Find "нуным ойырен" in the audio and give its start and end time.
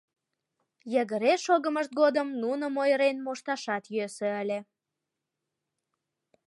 2.41-3.17